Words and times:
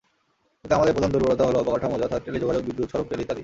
কিন্তু 0.61 0.73
আমাদের 0.75 0.93
প্রধান 0.93 1.11
দুর্বলতা 1.11 1.43
হলো 1.45 1.57
অবকাঠামো 1.59 1.95
যথা—টেলিযোগাযোগ, 1.97 2.61
বিদ্যুৎ, 2.65 2.87
সড়ক, 2.91 3.07
রেল 3.09 3.21
ইত্যাদি। 3.21 3.39